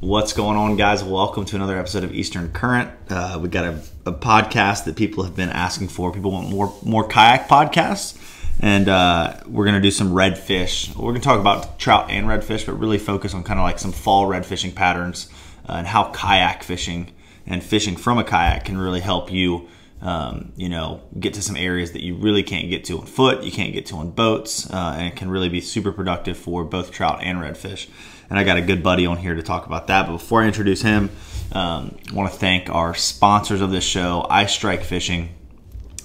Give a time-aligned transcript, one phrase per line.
[0.00, 1.02] What's going on, guys?
[1.02, 2.90] Welcome to another episode of Eastern Current.
[3.08, 6.12] Uh, we got a, a, podcast that people have been asking for.
[6.12, 8.14] People want more more kayak podcasts,
[8.60, 10.94] and uh, we're gonna do some redfish.
[10.94, 13.90] We're gonna talk about trout and redfish, but really focus on kind of like some
[13.90, 15.30] fall red fishing patterns
[15.66, 17.14] uh, and how kayak fishing
[17.46, 19.66] and fishing from a kayak can really help you
[20.02, 23.42] um, you know, get to some areas that you really can't get to on foot,
[23.42, 26.64] you can't get to on boats, uh, and it can really be super productive for
[26.64, 27.88] both trout and redfish.
[28.28, 30.06] And I got a good buddy on here to talk about that.
[30.06, 31.10] But before I introduce him,
[31.52, 35.30] um, I want to thank our sponsors of this show, I Strike Fishing.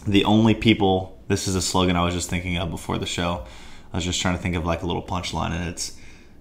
[0.08, 3.46] The only people, this is a slogan I was just thinking of before the show.
[3.94, 5.98] I was just trying to think of like a little punchline, and it's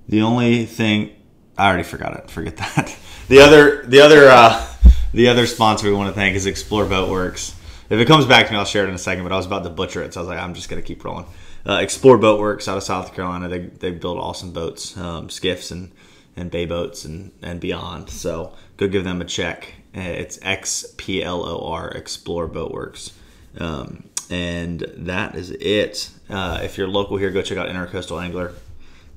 [0.08, 1.14] the only thing.
[1.58, 2.30] I already forgot it.
[2.30, 2.96] Forget that.
[3.28, 4.28] The other, the other.
[4.28, 4.66] Uh,
[5.12, 7.56] the other sponsor we want to thank is Explore Boat Works.
[7.88, 9.24] If it comes back to me, I'll share it in a second.
[9.24, 11.04] But I was about to butcher it, so I was like, I'm just gonna keep
[11.04, 11.26] rolling.
[11.66, 13.48] Uh, Explore Boat Works out of South Carolina.
[13.48, 15.92] They they build awesome boats, um, skiffs and
[16.36, 18.10] and bay boats and and beyond.
[18.10, 19.74] So go give them a check.
[19.96, 23.12] Uh, it's X P L O R Explore Boat Works.
[23.58, 26.10] Um, and that is it.
[26.28, 28.52] Uh, if you're local here, go check out Intracoastal Angler.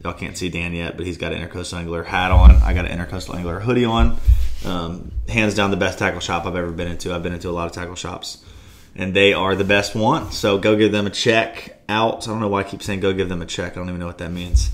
[0.03, 2.51] Y'all can't see Dan yet, but he's got an Intracoastal Angler hat on.
[2.63, 4.17] I got an Intracoastal Angler hoodie on.
[4.65, 7.13] Um, hands down, the best tackle shop I've ever been into.
[7.13, 8.43] I've been into a lot of tackle shops,
[8.95, 10.31] and they are the best one.
[10.31, 12.27] So go give them a check out.
[12.27, 13.73] I don't know why I keep saying go give them a check.
[13.73, 14.71] I don't even know what that means.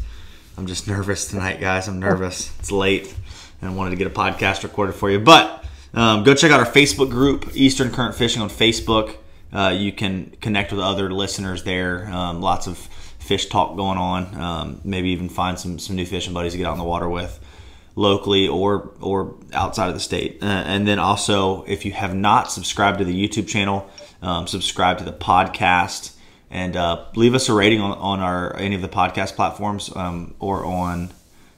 [0.58, 1.88] I'm just nervous tonight, guys.
[1.88, 2.52] I'm nervous.
[2.60, 3.14] It's late,
[3.62, 5.20] and I wanted to get a podcast recorded for you.
[5.20, 9.16] But um, go check out our Facebook group, Eastern Current Fishing on Facebook.
[9.52, 12.08] Uh, you can connect with other listeners there.
[12.08, 14.36] Um, lots of fish talk going on.
[14.36, 17.10] Um, maybe even find some some new fishing buddies to get out in the water
[17.10, 17.40] with
[17.96, 20.40] locally or or outside of the state.
[20.42, 23.90] Uh, and then also, if you have not subscribed to the YouTube channel,
[24.22, 26.16] um, subscribe to the podcast
[26.52, 30.34] and uh, leave us a rating on, on our any of the podcast platforms um,
[30.40, 31.12] or on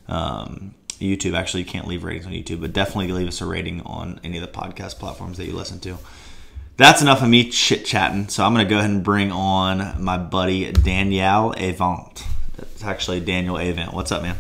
[0.08, 1.34] um, YouTube.
[1.34, 4.38] Actually, you can't leave ratings on YouTube, but definitely leave us a rating on any
[4.38, 5.98] of the podcast platforms that you listen to.
[6.78, 8.28] That's enough of me chit chatting.
[8.30, 12.24] So I'm going to go ahead and bring on my buddy Daniel Avant.
[12.58, 13.94] It's actually Daniel Avant.
[13.94, 14.38] What's up, man?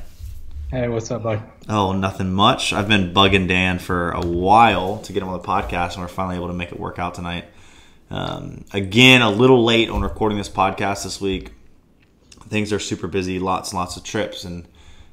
[0.71, 1.41] Hey, what's up, bud?
[1.67, 2.71] Oh, nothing much.
[2.71, 6.07] I've been bugging Dan for a while to get him on the podcast, and we're
[6.07, 7.45] finally able to make it work out tonight.
[8.11, 11.53] Um, again, a little late on recording this podcast this week.
[12.49, 14.67] Things are super busy, lots and lots of trips, and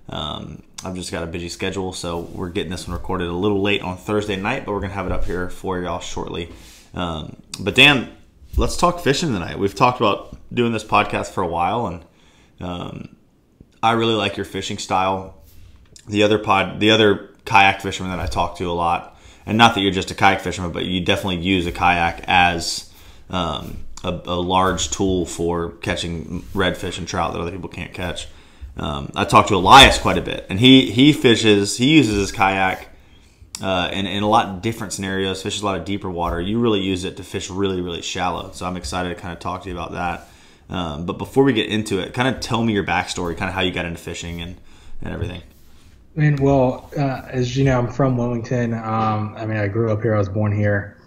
[0.08, 3.62] um, I've just got a busy schedule, so we're getting this one recorded a little
[3.62, 6.50] late on Thursday night, but we're gonna have it up here for y'all shortly.
[6.92, 8.10] Um, but Dan,
[8.56, 9.60] let's talk fishing tonight.
[9.60, 12.04] We've talked about doing this podcast for a while, and
[12.60, 13.16] um,
[13.80, 15.38] I really like your fishing style
[16.08, 19.16] the other pod, the other kayak fisherman that I talk to a lot,
[19.46, 22.87] and not that you're just a kayak fisherman, but you definitely use a kayak as
[23.30, 28.28] um, a, a, large tool for catching redfish and trout that other people can't catch.
[28.76, 32.32] Um, I talked to Elias quite a bit, and he he fishes, he uses his
[32.32, 32.88] kayak
[33.60, 36.40] uh, in, in a lot of different scenarios, fishes a lot of deeper water.
[36.40, 38.52] You really use it to fish really, really shallow.
[38.52, 40.28] So I'm excited to kind of talk to you about that.
[40.70, 43.54] Um, but before we get into it, kind of tell me your backstory, kind of
[43.54, 44.56] how you got into fishing and,
[45.02, 45.42] and everything.
[46.14, 48.74] Mean, well, uh, as you know, I'm from Wilmington.
[48.74, 50.14] Um, I mean, I grew up here.
[50.14, 50.97] I was born here,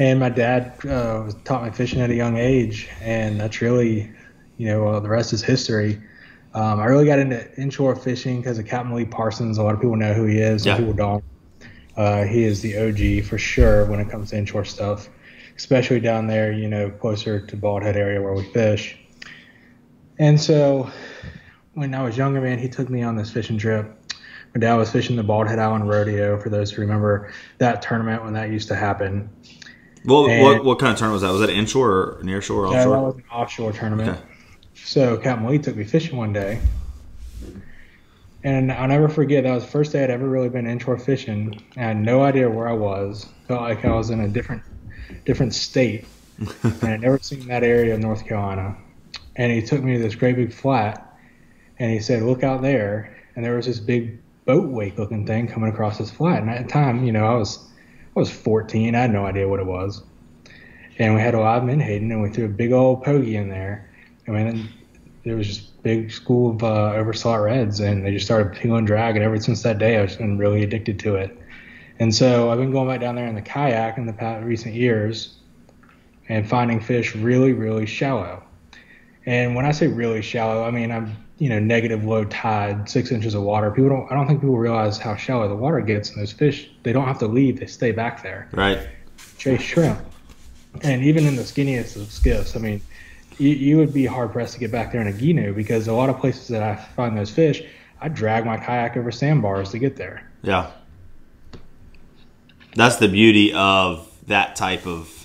[0.00, 4.10] and my dad uh, taught me fishing at a young age, and that's really,
[4.56, 6.00] you know, uh, the rest is history.
[6.54, 9.58] Um, I really got into inshore fishing because of Captain Lee Parsons.
[9.58, 10.62] A lot of people know who he is.
[10.62, 11.22] Some people don't.
[11.98, 15.10] Uh, he is the OG for sure when it comes to inshore stuff,
[15.54, 18.96] especially down there, you know, closer to Bald Head area where we fish.
[20.18, 20.90] And so,
[21.74, 24.00] when I was younger, man, he took me on this fishing trip
[24.54, 26.38] my dad was fishing the Bald Head Island Rodeo.
[26.38, 29.30] For those who remember that tournament when that used to happen.
[30.04, 31.30] Well, what, what kind of tournament was that?
[31.30, 32.78] Was that inshore or nearshore or offshore?
[32.78, 34.10] Yeah, that was an offshore tournament.
[34.10, 34.20] Okay.
[34.74, 36.60] So Captain Lee took me fishing one day,
[38.42, 41.62] and I'll never forget that was the first day I'd ever really been inshore fishing.
[41.76, 43.26] I had no idea where I was.
[43.46, 44.62] Felt like I was in a different
[45.26, 46.06] different state,
[46.62, 48.76] and I'd never seen that area of North Carolina.
[49.36, 51.14] And he took me to this great big flat,
[51.78, 55.46] and he said, "Look out there." And there was this big boat wake looking thing
[55.46, 56.40] coming across this flat.
[56.40, 57.69] And at the time, you know, I was
[58.16, 58.94] I was 14.
[58.94, 60.02] I had no idea what it was.
[60.98, 63.88] And we had a live menhaden, and we threw a big old pogie in there.
[64.26, 64.68] I mean,
[65.24, 69.16] there was just big school of uh, overslot reds, and they just started peeling drag.
[69.16, 71.38] And ever since that day, I've been really addicted to it.
[72.00, 74.74] And so I've been going back down there in the kayak in the past recent
[74.74, 75.36] years,
[76.28, 78.42] and finding fish really, really shallow.
[79.30, 83.12] And when I say really shallow, I mean I'm you know negative low tide, six
[83.12, 83.70] inches of water.
[83.70, 84.10] People don't.
[84.10, 86.10] I don't think people realize how shallow the water gets.
[86.10, 88.48] And those fish, they don't have to leave; they stay back there.
[88.50, 88.88] Right.
[89.38, 90.00] Chase shrimp,
[90.82, 92.80] and even in the skinniest of skiffs, I mean,
[93.38, 95.92] you, you would be hard pressed to get back there in a Gheenoe because a
[95.92, 97.62] lot of places that I find those fish,
[98.00, 100.28] I drag my kayak over sandbars to get there.
[100.42, 100.72] Yeah.
[102.74, 105.19] That's the beauty of that type of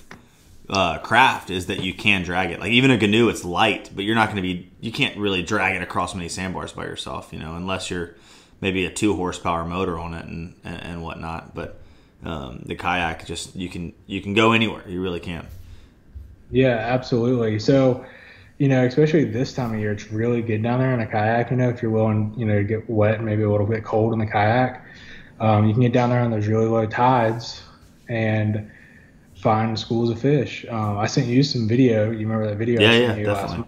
[0.70, 2.60] uh, craft is that you can drag it.
[2.60, 4.72] Like even a canoe, it's light, but you're not going to be.
[4.80, 8.16] You can't really drag it across many sandbars by yourself, you know, unless you're
[8.62, 11.54] maybe a two horsepower motor on it and and, and whatnot.
[11.54, 11.80] But
[12.24, 14.84] um, the kayak, just you can you can go anywhere.
[14.88, 15.46] You really can.
[16.52, 17.60] Yeah, absolutely.
[17.60, 18.06] So,
[18.58, 21.52] you know, especially this time of year, it's really good down there in a kayak.
[21.52, 24.14] You know, if you're willing, you know, to get wet, maybe a little bit cold
[24.14, 24.84] in the kayak,
[25.40, 27.62] um, you can get down there on those really low tides
[28.08, 28.72] and
[29.46, 30.66] find schools of fish.
[30.70, 32.12] Um, I sent you some video.
[32.12, 32.82] You remember that video?
[32.82, 33.66] Yeah, I yeah, you definitely.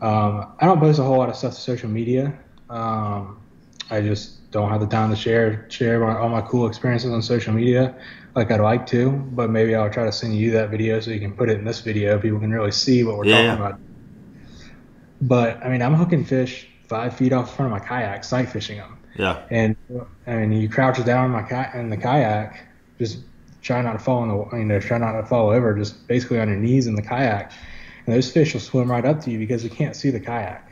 [0.00, 2.38] Um, I don't post a whole lot of stuff to social media.
[2.68, 3.42] Um,
[3.90, 7.22] I just don't have the time to share share my, all my cool experiences on
[7.22, 7.96] social media
[8.36, 9.10] like I'd like to.
[9.10, 11.64] But maybe I'll try to send you that video so you can put it in
[11.64, 12.18] this video.
[12.18, 13.80] People can really see what we're Yeah, talking about.
[15.20, 18.48] But I mean, I'm hooking fish five feet off the front of my kayak, sight
[18.50, 19.76] fishing them Yeah, and
[20.26, 22.66] and you crouch down in my ki- in the kayak,
[22.98, 23.18] just
[23.64, 26.38] try not to fall in the you know try not to fall over, just basically
[26.38, 27.50] on your knees in the kayak,
[28.06, 30.70] and those fish will swim right up to you because they can't see the kayak.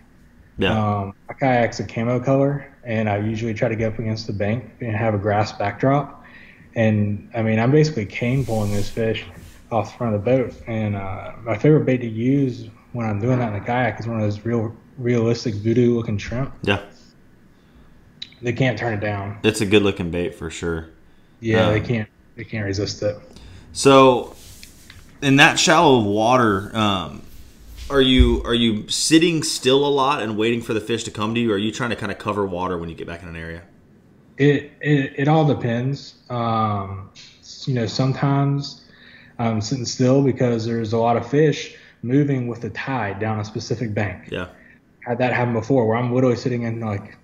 [0.58, 4.28] yeah, Um, my kayak's a camo color, and I usually try to get up against
[4.28, 6.22] the bank and have a grass backdrop.
[6.74, 9.24] And I mean, I'm basically cane pulling those fish
[9.70, 10.54] off the front of the boat.
[10.66, 14.06] And uh, my favorite bait to use when I'm doing that in the kayak is
[14.06, 16.52] one of those real realistic voodoo looking shrimp.
[16.62, 16.80] yeah.
[18.42, 19.38] They can't turn it down.
[19.44, 20.88] It's a good looking bait for sure.
[21.40, 22.08] Yeah, they Um, can't.
[22.36, 23.16] They can't resist it.
[23.72, 24.34] So,
[25.22, 27.22] in that shallow of water, um,
[27.90, 31.34] are you are you sitting still a lot and waiting for the fish to come
[31.34, 31.50] to you?
[31.50, 33.36] Or are you trying to kind of cover water when you get back in an
[33.36, 33.62] area?
[34.38, 36.14] It it, it all depends.
[36.30, 37.10] Um,
[37.66, 38.82] you know, sometimes
[39.38, 43.44] I'm sitting still because there's a lot of fish moving with the tide down a
[43.44, 44.28] specific bank.
[44.30, 44.48] Yeah,
[45.00, 47.16] Had that happen before, where I'm literally sitting in like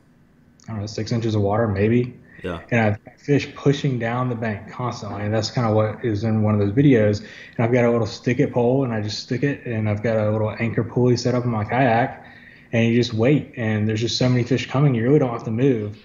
[0.69, 2.99] I don't know six inches of water, maybe, yeah, and I've
[3.29, 6.61] fish pushing down the bank constantly, and that's kind of what is in one of
[6.61, 7.20] those videos.
[7.20, 10.02] And I've got a little stick it pole, and I just stick it, and I've
[10.02, 12.25] got a little anchor pulley set up in my kayak,
[12.73, 15.44] and you just wait, and there's just so many fish coming, you really don't have
[15.44, 15.99] to move.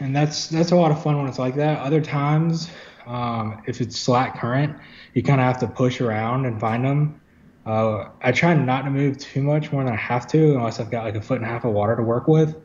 [0.00, 1.78] And that's that's a lot of fun when it's like that.
[1.78, 2.70] Other times,
[3.06, 4.76] um, if it's slack current,
[5.14, 7.20] you kind of have to push around and find them.
[7.64, 10.90] Uh, I try not to move too much more than I have to, unless I've
[10.90, 12.56] got like a foot and a half of water to work with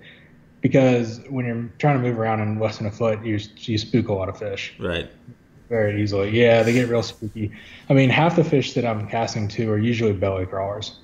[0.64, 4.08] because when you're trying to move around in less than a foot, you you spook
[4.08, 5.12] a lot of fish right.
[5.70, 6.32] very easily.
[6.32, 7.52] Yeah, they get real spooky.
[7.90, 10.98] I mean, half the fish that I'm casting to are usually belly crawlers.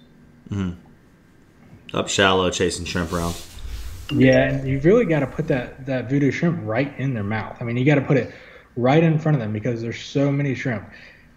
[0.49, 0.79] Mm-hmm.
[1.95, 3.35] Up shallow, chasing shrimp around.
[4.11, 7.57] Yeah, and you've really got to put that that voodoo shrimp right in their mouth.
[7.59, 8.33] I mean, you got to put it
[8.77, 10.89] right in front of them because there's so many shrimp.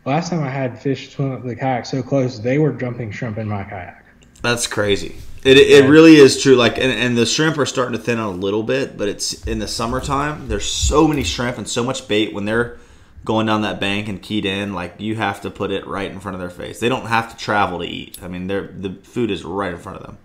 [0.05, 3.39] Last time I had fish swim up the kayak so close, they were jumping shrimp
[3.39, 4.05] in my kayak.
[4.43, 5.17] That's crazy.
[5.45, 6.55] It, it really is true.
[6.55, 9.45] Like, and, and the shrimp are starting to thin out a little bit, but it's
[9.47, 10.49] in the summertime.
[10.49, 12.79] There's so many shrimp and so much bait when they're
[13.25, 14.73] going down that bank and keyed in.
[14.73, 16.79] Like, you have to put it right in front of their face.
[16.79, 18.23] They don't have to travel to eat.
[18.23, 20.19] I mean, they're the food is right in front of them.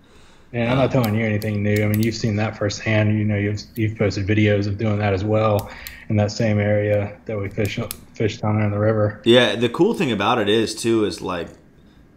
[0.52, 1.84] And I'm not um, telling you anything new.
[1.84, 3.18] I mean, you've seen that firsthand.
[3.18, 5.70] You know, you've you've posted videos of doing that as well
[6.08, 7.78] in that same area that we fish
[8.14, 9.20] fish down there in the river.
[9.24, 11.48] Yeah, the cool thing about it is too is like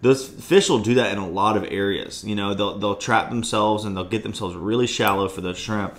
[0.01, 2.23] those fish will do that in a lot of areas.
[2.23, 5.97] You know, they'll they'll trap themselves and they'll get themselves really shallow for the shrimp.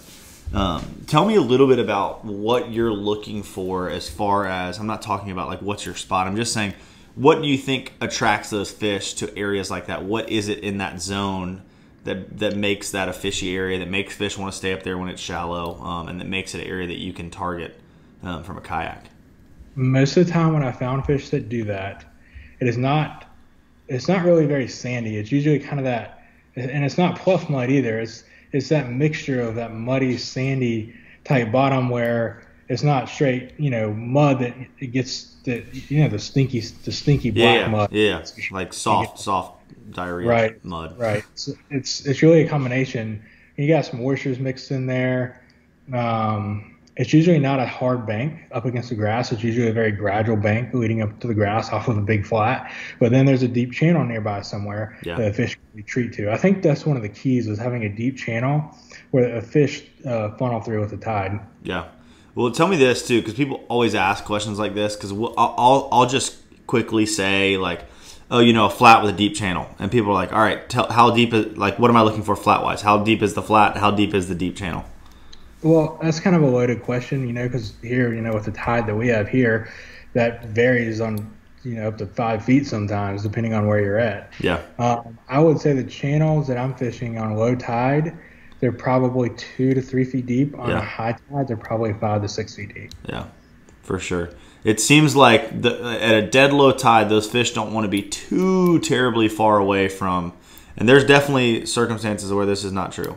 [0.52, 4.86] Um, tell me a little bit about what you're looking for as far as I'm
[4.86, 6.26] not talking about like what's your spot.
[6.26, 6.74] I'm just saying
[7.14, 10.04] what do you think attracts those fish to areas like that?
[10.04, 11.62] What is it in that zone
[12.04, 14.98] that that makes that a fishy area that makes fish want to stay up there
[14.98, 17.78] when it's shallow um, and that makes it an area that you can target
[18.22, 19.06] um, from a kayak?
[19.74, 22.04] Most of the time, when I found fish that do that,
[22.60, 23.24] it is not
[23.92, 25.16] it's not really very sandy.
[25.16, 26.22] It's usually kind of that,
[26.56, 27.98] and it's not pluff mud either.
[28.00, 30.94] It's it's that mixture of that muddy, sandy
[31.24, 36.08] type bottom where it's not straight, you know, mud that it gets the you know
[36.08, 37.92] the stinky the stinky black yeah, mud.
[37.92, 40.64] Yeah, like soft, soft diarrhea Right.
[40.64, 40.98] mud.
[40.98, 41.24] Right.
[41.34, 43.22] So it's it's really a combination.
[43.56, 45.42] You got some oysters mixed in there.
[45.92, 49.32] Um, it's usually not a hard bank up against the grass.
[49.32, 52.26] It's usually a very gradual bank leading up to the grass off of a big
[52.26, 52.70] flat.
[53.00, 55.16] But then there's a deep channel nearby somewhere Yeah.
[55.16, 56.30] that a fish can retreat to.
[56.30, 58.76] I think that's one of the keys is having a deep channel
[59.10, 61.40] where a fish uh, funnel through with the tide.
[61.62, 61.86] Yeah.
[62.34, 64.94] Well, tell me this too, because people always ask questions like this.
[64.94, 67.84] Because we'll, I'll, I'll I'll just quickly say like,
[68.30, 70.66] oh, you know, a flat with a deep channel, and people are like, all right,
[70.68, 72.82] tell how deep is like what am I looking for flat wise?
[72.82, 73.76] How deep is the flat?
[73.78, 74.84] How deep is the deep channel?
[75.62, 78.52] Well, that's kind of a loaded question, you know, because here, you know, with the
[78.52, 79.70] tide that we have here,
[80.12, 84.32] that varies on, you know, up to five feet sometimes, depending on where you're at.
[84.40, 84.60] Yeah.
[84.78, 88.16] Um, I would say the channels that I'm fishing on low tide,
[88.60, 90.58] they're probably two to three feet deep.
[90.58, 90.78] On Yeah.
[90.78, 92.90] a high tide, they're probably five to six feet deep.
[93.08, 93.26] Yeah,
[93.82, 94.30] for sure.
[94.64, 98.02] It seems like the, at a dead low tide, those fish don't want to be
[98.02, 100.32] too terribly far away from.
[100.76, 103.16] And there's definitely circumstances where this is not true,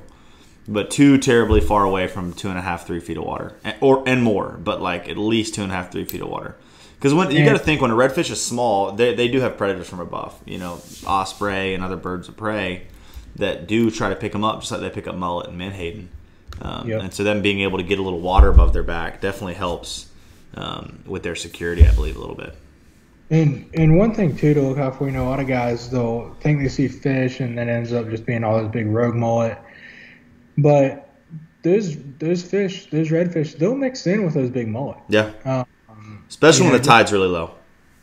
[0.68, 3.76] but too terribly far away from two and a half, three feet of water, and,
[3.82, 4.58] or and more.
[4.64, 6.56] But like at least two and a half, three feet of water.
[6.96, 9.58] Because when you got to think when a redfish is small, they, they do have
[9.58, 10.40] predators from above.
[10.46, 12.88] You know, osprey and other birds of prey
[13.36, 16.10] that do try to pick them up, just like they pick up mullet and menhaden.
[16.62, 17.02] Um, Yep.
[17.02, 20.08] And so them being able to get a little water above their back definitely helps
[20.56, 22.56] um, with their security, I believe, a little bit.
[23.30, 25.90] And and one thing too to look out for, you know, a lot of guys
[25.90, 29.16] they'll think they see fish and then ends up just being all this big rogue
[29.16, 29.58] mullet.
[30.58, 31.10] But
[31.64, 34.98] those those fish, those redfish, they'll mix in with those big mullet.
[35.10, 37.52] Yeah, Um, especially when the tide's really low.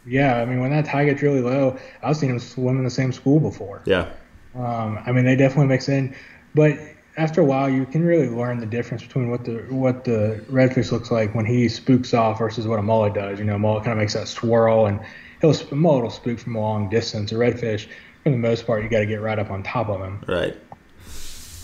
[0.07, 2.91] yeah, I mean when that tide gets really low, I've seen them swim in the
[2.91, 3.83] same school before.
[3.85, 4.11] Yeah,
[4.55, 6.15] Um, I mean they definitely mix in,
[6.55, 6.77] but
[7.17, 10.91] after a while you can really learn the difference between what the what the redfish
[10.93, 13.39] looks like when he spooks off versus what a mullet does.
[13.39, 14.99] You know, a mullet kind of makes that swirl, and
[15.41, 17.31] he'll a mullet will spook from a long distance.
[17.33, 17.87] A redfish,
[18.25, 20.21] for the most part, you got to get right up on top of him.
[20.27, 20.57] right.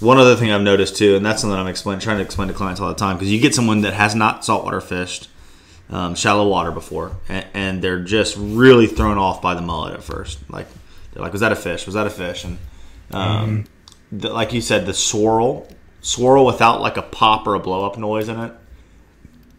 [0.01, 2.55] One other thing I've noticed too, and that's something I'm explain, trying to explain to
[2.55, 5.29] clients all the time, because you get someone that has not saltwater fished,
[5.91, 10.03] um, shallow water before, and, and they're just really thrown off by the mullet at
[10.05, 10.39] first.
[10.49, 10.69] Like
[11.13, 11.85] they're like, "Was that a fish?
[11.87, 12.59] Was that a fish?" And
[13.11, 13.65] um,
[14.13, 15.67] the, like you said, the swirl,
[16.01, 18.53] swirl without like a pop or a blow up noise in it,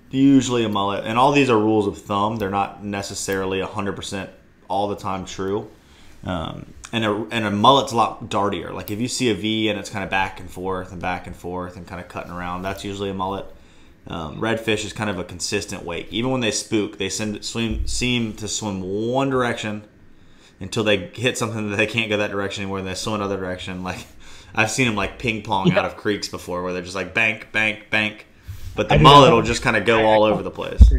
[0.10, 1.04] usually a mullet.
[1.04, 4.30] And all these are rules of thumb; they're not necessarily hundred percent
[4.70, 5.70] all the time true.
[6.24, 8.74] Um, and a and a mullet's a lot dartier.
[8.74, 11.28] Like if you see a V and it's kind of back and forth and back
[11.28, 13.46] and forth and kind of cutting around, that's usually a mullet.
[14.08, 16.12] Um, redfish is kind of a consistent wake.
[16.12, 19.84] Even when they spook, they send, swim, seem to swim one direction
[20.60, 23.38] until they hit something that they can't go that direction anymore, and they swim another
[23.38, 23.84] direction.
[23.84, 24.06] Like
[24.56, 27.52] I've seen them like ping pong out of creeks before, where they're just like bank,
[27.52, 28.26] bank, bank.
[28.76, 30.90] But the mullet will just kind of go all over the place.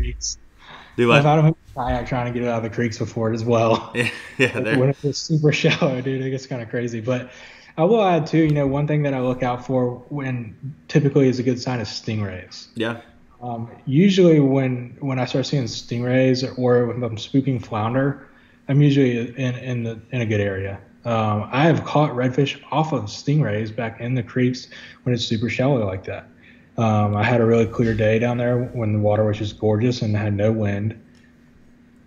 [1.08, 1.34] Do I've I?
[1.36, 3.92] had them kayak trying to get it out of the creeks before it as well.
[3.96, 4.60] Yeah, yeah.
[4.60, 7.00] they're- when it's super shallow, dude, it gets kind of crazy.
[7.00, 7.30] But
[7.78, 10.56] I will add too, you know, one thing that I look out for when
[10.88, 12.68] typically is a good sign is stingrays.
[12.74, 13.00] yeah,
[13.42, 18.28] Um, usually, when when I start seeing stingrays or when I'm spooking flounder,
[18.68, 20.80] I'm usually in in the in a good area.
[21.06, 24.68] Um, I have caught redfish off of stingrays back in the creeks
[25.04, 26.28] when it's super shallow like that.
[26.76, 30.02] Um, I had a really clear day down there when the water was just gorgeous
[30.02, 30.98] and had no wind,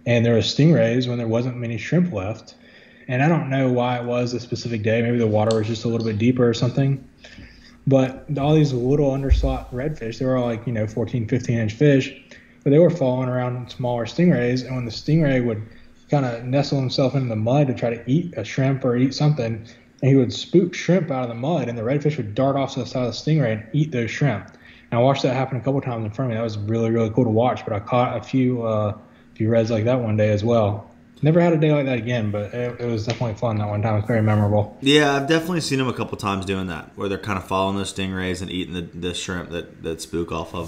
[0.05, 2.55] and there were stingrays when there wasn't many shrimp left.
[3.07, 5.01] And I don't know why it was a specific day.
[5.01, 7.07] Maybe the water was just a little bit deeper or something.
[7.85, 11.73] But all these little underslot redfish, they were all like, you know, 14, 15 inch
[11.73, 12.21] fish,
[12.63, 14.65] but they were falling around smaller stingrays.
[14.65, 15.61] And when the stingray would
[16.09, 19.13] kind of nestle himself into the mud to try to eat a shrimp or eat
[19.13, 19.65] something,
[20.03, 22.73] and he would spook shrimp out of the mud, and the redfish would dart off
[22.73, 24.49] to the side of the stingray and eat those shrimp.
[24.91, 26.37] And I watched that happen a couple times in front of me.
[26.37, 27.63] That was really, really cool to watch.
[27.63, 28.97] But I caught a few, uh,
[29.33, 30.91] few reds like that one day as well.
[31.21, 33.81] Never had a day like that again, but it, it was definitely fun that one
[33.81, 33.93] time.
[33.93, 34.77] It was very memorable.
[34.81, 37.77] Yeah, I've definitely seen them a couple times doing that, where they're kind of following
[37.77, 40.67] those stingrays and eating the, the shrimp that, that spook off of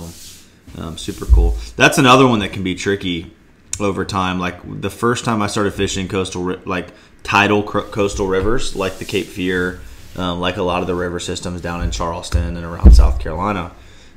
[0.76, 0.82] them.
[0.82, 1.58] Um, super cool.
[1.76, 3.34] That's another one that can be tricky
[3.80, 4.40] over time.
[4.40, 6.90] Like the first time I started fishing coastal, like
[7.24, 9.80] tidal coastal rivers, like the Cape Fear,
[10.16, 13.72] um, like a lot of the river systems down in Charleston and around South Carolina.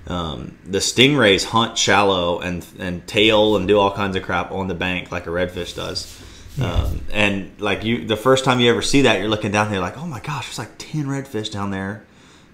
[0.07, 4.69] Um, the stingrays hunt shallow and and tail and do all kinds of crap on
[4.69, 6.23] the bank like a redfish does.
[6.61, 9.81] Um, and like you, the first time you ever see that, you're looking down there
[9.81, 12.05] like, oh my gosh, there's like ten redfish down there,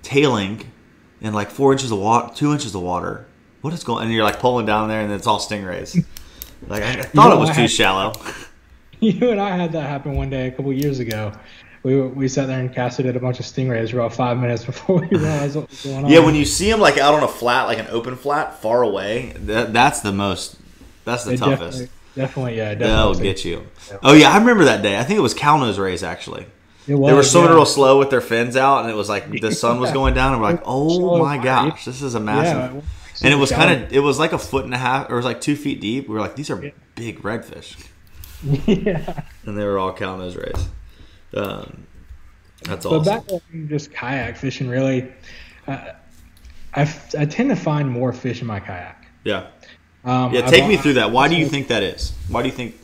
[0.02, 0.70] tailing,
[1.20, 3.26] in like four inches of water, two inches of water.
[3.62, 4.04] What is going?
[4.04, 6.04] And you're like pulling down there, and it's all stingrays.
[6.68, 8.12] like I, thought know, it was too had- shallow.
[9.00, 11.32] You and I had that happen one day a couple years ago.
[11.82, 14.64] We, we sat there and casted at a bunch of stingrays for about five minutes
[14.64, 16.10] before we realized what was going on.
[16.10, 18.82] Yeah, when you see them like out on a flat, like an open flat, far
[18.82, 20.56] away, that, that's the most.
[21.04, 21.80] That's the They toughest.
[21.80, 22.86] Definitely, definitely, yeah, definitely.
[22.94, 23.66] That'll get you.
[24.02, 24.98] Oh yeah, I remember that day.
[24.98, 26.46] I think it was cow nose rays actually.
[26.86, 27.56] It was, They were swimming yeah.
[27.56, 30.32] real slow with their fins out, and it was like the sun was going down,
[30.32, 32.80] and we're like, "Oh my gosh, this is a massive." Yeah,
[33.22, 35.16] and it was kind of, it was like a foot and a half, or it
[35.16, 36.08] was like two feet deep.
[36.08, 36.70] We were like, "These are Yeah.
[36.94, 37.76] big redfish,"
[38.66, 39.22] yeah.
[39.46, 40.68] and they were all nose rays.
[41.34, 41.86] Um,
[42.62, 43.04] that's But awesome.
[43.14, 45.08] back to just kayak fishing, really,
[45.66, 45.78] uh,
[46.74, 49.04] I, f- I tend to find more fish in my kayak.
[49.24, 49.46] yeah,
[50.04, 50.46] Um, yeah.
[50.46, 51.10] Take me through that.
[51.12, 52.12] Why do you think that is?
[52.28, 52.74] Why do you think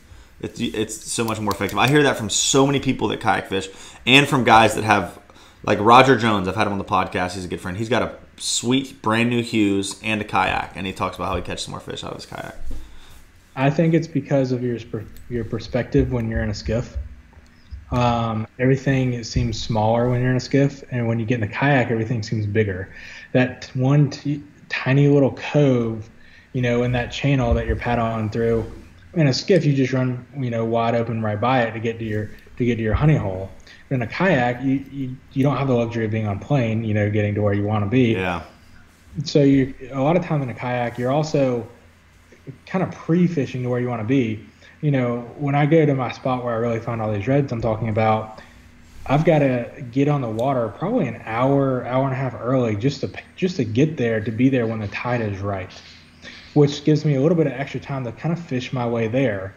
[0.41, 1.79] it's it's so much more effective?
[1.79, 3.69] I hear that from so many people that kayak fish,
[4.07, 5.19] and from guys that have
[5.63, 6.49] like Roger Jones.
[6.49, 7.35] I've had him on the podcast.
[7.35, 7.77] He's a good friend.
[7.77, 11.37] He's got a sweet brand new Hewes and a kayak, and he talks about how
[11.37, 12.57] he catches more fish out of his kayak.
[13.57, 14.79] I think it's because of your
[15.29, 16.97] your perspective when you're in a skiff.
[17.93, 21.49] Um, everything seems smaller when you're in a skiff, and when you get in the
[21.49, 22.93] kayak, everything seems bigger.
[23.33, 26.09] That one t- tiny little cove,
[26.53, 28.71] you know, in that channel that you're paddling through.
[29.15, 31.99] In a skiff, you just run, you know, wide open right by it to get
[31.99, 33.51] to your to get to your honey hole.
[33.91, 36.95] In a kayak, you, you you don't have the luxury of being on plane, you
[36.95, 38.13] know, getting to where you want to be.
[38.13, 38.43] Yeah.
[39.25, 41.67] So you a lot of time in a kayak, you're also
[42.67, 44.47] kind of pre-fishing to where you want to be.
[44.81, 47.53] You know, when I go to my spot where I really find all these reds
[47.53, 48.41] I'm talking about,
[49.07, 52.77] I've got to get on the water probably an hour, hour and a half early
[52.77, 55.71] just to just to get there to be there when the tide is right,
[56.55, 59.09] which gives me a little bit of extra time to kind of fish my way
[59.09, 59.55] there.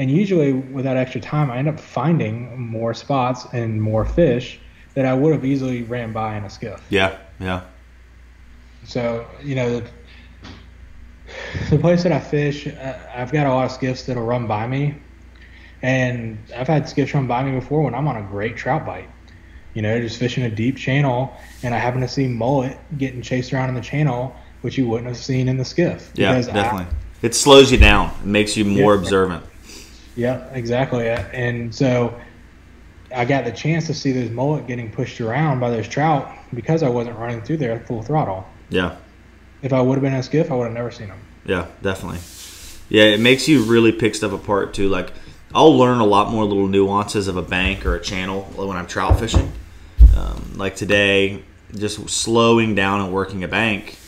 [0.00, 4.58] And usually, with that extra time, I end up finding more spots and more fish
[4.94, 6.80] that I would have easily ran by in a skiff.
[6.88, 7.18] Yeah.
[7.38, 7.60] Yeah.
[8.84, 9.90] So you know, the,
[11.68, 14.66] the place that I fish, uh, I've got a lot of skiffs that'll run by
[14.66, 14.94] me,
[15.82, 19.08] and I've had skiffs run by me before when I'm on a great trout bite.
[19.74, 21.30] You know, just fishing a deep channel,
[21.62, 25.08] and I happen to see mullet getting chased around in the channel, which you wouldn't
[25.08, 26.10] have seen in the skiff.
[26.14, 26.30] Yeah.
[26.32, 26.96] because I- Definitely.
[27.20, 28.08] it slows you down.
[28.22, 29.00] It makes you more Yeah.
[29.02, 29.44] observant.
[30.16, 31.08] Yeah, exactly.
[31.08, 32.18] And so
[33.14, 36.82] I got the chance to see those mullet getting pushed around by those trout because
[36.82, 38.46] I wasn't running through there at full throttle.
[38.68, 38.96] Yeah.
[39.62, 41.20] If I would have been in a skiff, I would have never seen them.
[41.44, 42.20] Yeah, definitely.
[42.88, 44.88] Yeah, it makes you really pick stuff apart too.
[44.88, 45.12] Like,
[45.54, 48.86] I'll learn a lot more little nuances of a bank or a channel when I'm
[48.86, 49.52] trout fishing.
[50.16, 51.42] Um, like today,
[51.74, 53.98] just slowing down and working a bank,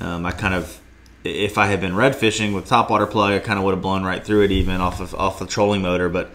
[0.00, 0.80] um, I kind of,
[1.26, 4.04] if I had been red fishing with topwater plug, I kind of would have blown
[4.04, 6.08] right through it even off of off the trolling motor.
[6.08, 6.30] But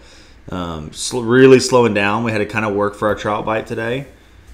[0.50, 3.66] um, sl- really slowing down, we had to kind of work for our trout bite
[3.66, 4.06] today.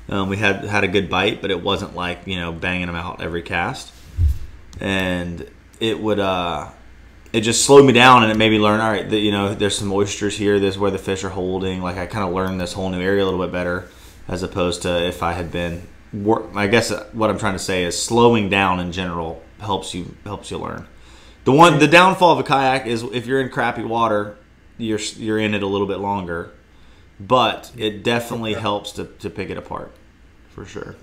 [0.08, 2.96] Um, we had had a good bite, but it wasn't like you know banging them
[2.96, 3.92] out every cast
[4.80, 5.48] and
[5.80, 6.68] it would uh
[7.32, 9.54] it just slowed me down and it made me learn all right that you know
[9.54, 12.34] there's some oysters here this is where the fish are holding like i kind of
[12.34, 13.88] learned this whole new area a little bit better
[14.28, 17.84] as opposed to if i had been wor- i guess what i'm trying to say
[17.84, 20.86] is slowing down in general helps you helps you learn
[21.44, 24.36] the one the downfall of a kayak is if you're in crappy water
[24.76, 26.50] you're you're in it a little bit longer
[27.20, 29.92] but it definitely helps to, to pick it apart
[30.48, 30.94] for sure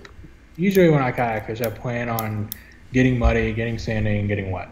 [0.56, 2.48] Usually, when I kayak fish, I plan on
[2.92, 4.70] getting muddy, getting sandy, and getting wet.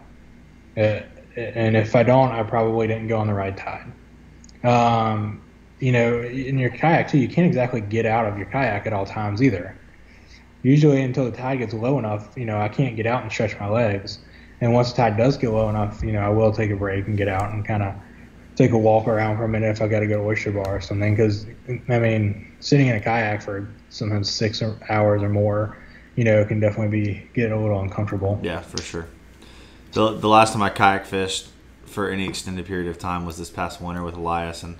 [0.76, 1.00] Uh,
[1.36, 3.92] and if I don't, I probably didn't go on the right tide.
[4.64, 5.42] Um,
[5.80, 8.92] you know, in your kayak too, you can't exactly get out of your kayak at
[8.92, 9.76] all times either.
[10.64, 13.58] Usually, until the tide gets low enough, you know, I can't get out and stretch
[13.60, 14.18] my legs.
[14.62, 17.06] And once the tide does get low enough, you know, I will take a break
[17.06, 17.94] and get out and kind of
[18.56, 20.76] take a walk around for a minute if I got to go to oyster bar
[20.76, 21.14] or something.
[21.14, 25.76] Because I mean, sitting in a kayak for sometimes six hours or more,
[26.16, 28.40] you know, can definitely be get a little uncomfortable.
[28.42, 29.06] Yeah, for sure.
[29.92, 31.48] The, the last time I kayak fished
[31.84, 34.76] for any extended period of time was this past winter with Elias, and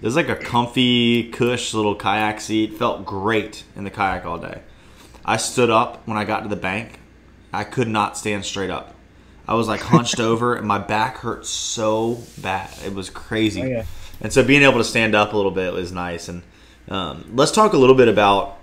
[0.00, 2.72] it was like a comfy, cush little kayak seat.
[2.72, 4.62] Felt great in the kayak all day.
[5.24, 7.00] I stood up when I got to the bank.
[7.52, 8.94] I could not stand straight up.
[9.46, 12.70] I was like hunched over, and my back hurt so bad.
[12.84, 13.62] It was crazy.
[13.62, 13.84] Oh, yeah.
[14.20, 16.28] And so being able to stand up a little bit was nice.
[16.28, 16.42] And
[16.88, 18.60] um, let's talk a little bit about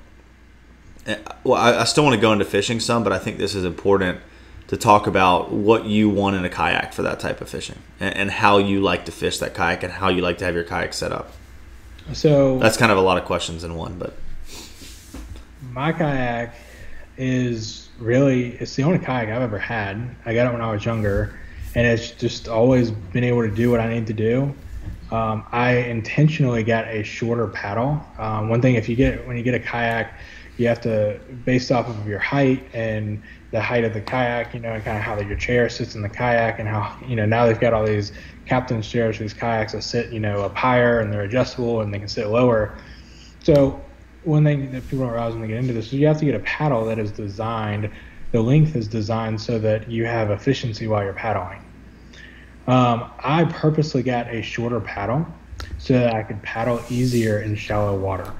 [1.43, 3.63] well, I, I still want to go into fishing some, but I think this is
[3.63, 4.19] important
[4.67, 8.15] to talk about what you want in a kayak for that type of fishing and,
[8.15, 10.65] and how you like to fish that kayak and how you like to have your
[10.65, 11.31] kayak set up.
[12.13, 14.13] So That's kind of a lot of questions in one, but
[15.71, 16.55] my kayak
[17.17, 20.15] is really it's the only kayak I've ever had.
[20.25, 21.39] I got it when I was younger,
[21.75, 24.53] and it's just always been able to do what I need to do.
[25.11, 28.03] Um, I intentionally got a shorter paddle.
[28.17, 30.13] Um, one thing, if you get when you get a kayak,
[30.57, 34.59] you have to based off of your height and the height of the kayak, you
[34.59, 37.25] know, and kind of how your chair sits in the kayak, and how you know
[37.25, 38.11] now they've got all these
[38.45, 41.99] captain's chairs, these kayaks that sit, you know, up higher and they're adjustable and they
[41.99, 42.77] can sit lower.
[43.43, 43.81] So
[44.27, 46.25] one thing that people don't realize when they get into this is you have to
[46.25, 47.89] get a paddle that is designed,
[48.31, 51.59] the length is designed so that you have efficiency while you're paddling.
[52.67, 55.25] Um, I purposely got a shorter paddle
[55.77, 58.31] so that I could paddle easier in shallow water.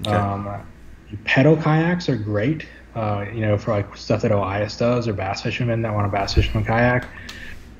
[0.00, 0.14] Okay.
[0.14, 0.66] Um,
[1.24, 5.42] pedal kayaks are great, uh, you know, for like stuff that Elias does or bass
[5.42, 7.08] fishermen that want a bass fish from a kayak.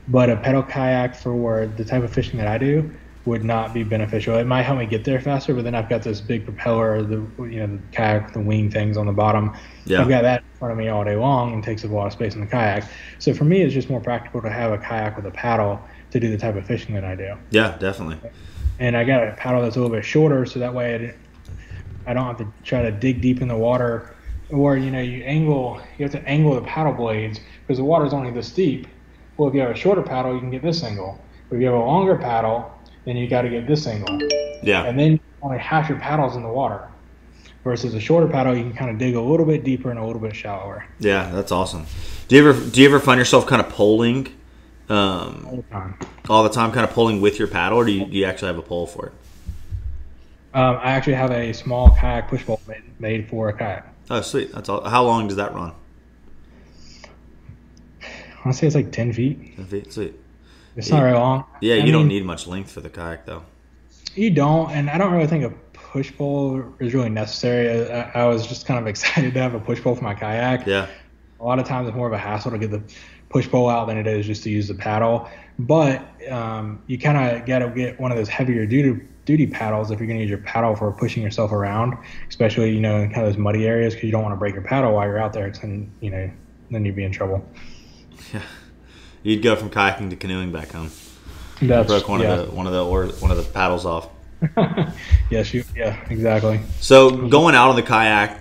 [0.09, 2.90] But a pedal kayak for the type of fishing that I do
[3.27, 4.37] would not be beneficial.
[4.37, 7.17] It might help me get there faster, but then I've got this big propeller, the
[7.39, 9.55] you know the kayak, the wing things on the bottom.
[9.85, 10.01] Yeah.
[10.01, 12.07] I've got that in front of me all day long and takes up a lot
[12.07, 12.85] of space in the kayak.
[13.19, 15.81] So for me, it's just more practical to have a kayak with a paddle
[16.12, 17.35] to do the type of fishing that I do.
[17.51, 18.19] yeah, definitely.
[18.79, 21.17] And I got a paddle that's a little bit shorter, so that way
[22.07, 24.15] I, I don't have to try to dig deep in the water.
[24.51, 28.12] Or you know, you angle, you have to angle the paddle blades because the water's
[28.12, 28.87] only this deep.
[29.37, 31.21] Well, if you have a shorter paddle, you can get this angle.
[31.49, 32.73] But if you have a longer paddle,
[33.07, 34.21] then you got to get this angle.
[34.62, 34.85] Yeah.
[34.85, 36.87] And then only half your paddles in the water.
[37.64, 40.05] Versus a shorter paddle, you can kind of dig a little bit deeper and a
[40.05, 41.87] little bit shallower Yeah, that's awesome.
[42.29, 44.29] Do you ever do you ever find yourself kind of pulling
[44.88, 45.99] um, all the time.
[46.29, 48.49] all the time, kind of pulling with your paddle, or do you, do you actually
[48.49, 49.12] have a pole for it?
[50.55, 53.92] Um, I actually have a small kayak push pole made, made for a kayak.
[54.11, 54.53] Oh, sweet.
[54.53, 54.88] That's all.
[54.88, 55.73] How long does that run?
[58.03, 59.57] I want to say it's like 10 feet.
[59.57, 59.92] Ten feet.
[59.92, 60.14] Sweet.
[60.77, 61.45] It's not very long.
[61.61, 63.43] Yeah, I you don't need much length for the kayak though.
[64.15, 67.91] You don't, and I don't really think a push pole is really necessary.
[67.91, 70.67] I, I was just kind of excited to have a push pole for my kayak.
[70.67, 70.87] Yeah.
[71.41, 72.83] A lot of times it's more of a hassle to get the
[73.29, 75.29] push pole out than it is just to use the paddle.
[75.59, 79.91] But um, you kind of got to get one of those heavier duty duty paddles
[79.91, 81.95] if you're going to use your paddle for pushing yourself around,
[82.29, 84.55] especially you know in kind of those muddy areas because you don't want to break
[84.55, 86.31] your paddle while you're out there, 'cause then you know
[86.71, 87.47] then you'd be in trouble.
[88.33, 88.43] Yeah.
[89.27, 90.93] You'd go from kayaking to canoeing back home.
[91.61, 92.35] That's Broke one yeah.
[92.35, 94.09] of the one of the or one of the paddles off.
[95.31, 96.61] yes, you yeah exactly.
[96.79, 98.41] So going out on the kayak,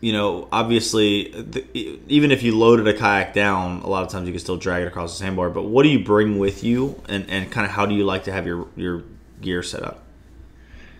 [0.00, 1.66] you know, obviously, the,
[2.06, 4.84] even if you loaded a kayak down, a lot of times you can still drag
[4.84, 5.50] it across the sandbar.
[5.50, 8.22] But what do you bring with you, and, and kind of how do you like
[8.24, 9.02] to have your your
[9.40, 10.04] gear set up?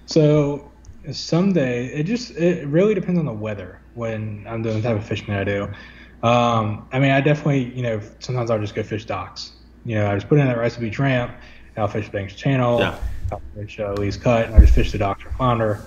[0.06, 0.72] So
[1.12, 5.06] someday it just it really depends on the weather when I'm doing the type of
[5.06, 5.68] fishing that I do.
[6.22, 9.52] Um, I mean, I definitely you know sometimes I'll just go fish docks.
[9.84, 11.34] You know, I just put in that recipe tramp.
[11.76, 12.80] I'll fish Banks Channel.
[12.80, 12.98] Yeah.
[13.30, 15.82] I'll fish uh, Lee's Cut, and I just fish the docks for flounder.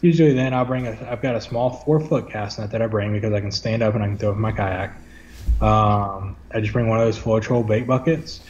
[0.00, 1.08] Usually, then I'll bring a.
[1.10, 3.82] I've got a small four foot cast net that I bring because I can stand
[3.82, 4.96] up and I can throw it in my kayak.
[5.60, 8.40] Um, I just bring one of those Flow Troll bait buckets,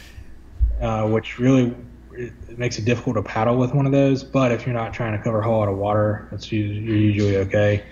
[0.81, 1.75] uh, which really
[2.13, 4.23] it makes it difficult to paddle with one of those.
[4.23, 7.37] But if you're not trying to cover a whole lot of water, that's you're usually
[7.39, 7.85] okay.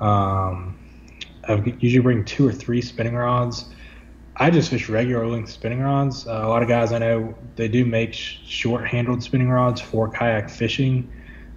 [0.00, 0.78] Um,
[1.48, 3.66] I usually bring two or three spinning rods.
[4.36, 6.26] I just fish regular length spinning rods.
[6.26, 9.80] Uh, a lot of guys I know they do make sh- short handled spinning rods
[9.80, 11.10] for kayak fishing.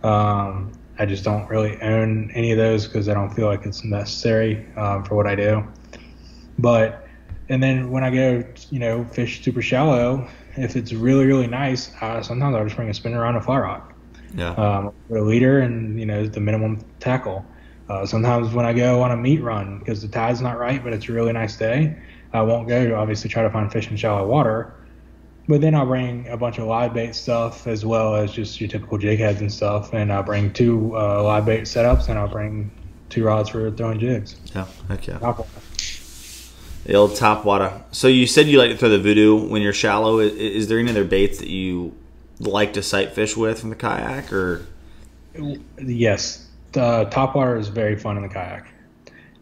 [0.04, 3.84] Um, I just don't really own any of those because I don't feel like it's
[3.84, 5.64] necessary um, for what I do.
[6.60, 7.08] But
[7.50, 11.92] and then when I go, you know, fish super shallow, if it's really really nice,
[12.02, 13.94] uh, sometimes I'll just bring a spinner on a fly rock,
[14.36, 14.52] Yeah.
[14.54, 17.46] um, with a leader and you know the minimum tackle.
[17.88, 20.94] Uh, sometimes when I go on a meat run because the tide's not right, but
[20.94, 21.96] it's a really nice day,
[22.34, 24.74] I won't go to obviously try to find fish in shallow water.
[25.48, 28.68] But then I'll bring a bunch of live bait stuff as well as just your
[28.68, 29.94] typical jig heads and stuff.
[29.94, 32.72] And I'll bring two uh, live bait setups and I'll bring
[33.10, 34.36] two rods for throwing jigs.
[34.56, 34.66] yeah.
[34.90, 35.20] Yeah.
[35.20, 35.48] Top.
[36.86, 37.84] The old top water.
[37.92, 40.20] So you said you like to throw the voodoo when you're shallow.
[40.20, 41.96] Is, is there any other baits that you
[42.40, 44.66] like to sight fish with from the kayak, or
[45.78, 46.45] Yes,
[46.76, 48.68] the top water is very fun in the kayak.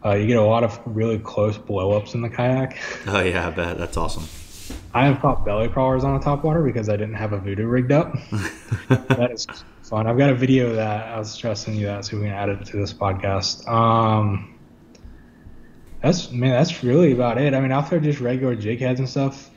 [0.05, 2.77] Uh, you get a lot of really close blowups in the kayak.
[3.07, 4.23] oh yeah, I bet that's awesome.
[4.93, 7.65] I have caught belly crawlers on a top water because I didn't have a voodoo
[7.67, 8.13] rigged up.
[8.87, 9.47] that is
[9.81, 10.07] fun.
[10.07, 11.07] I've got a video of that.
[11.07, 13.67] I was trusting you that, so we can add it to this podcast.
[13.67, 14.57] Um,
[16.01, 17.53] that's man, that's really about it.
[17.53, 19.49] I mean, I'll throw just regular jig heads and stuff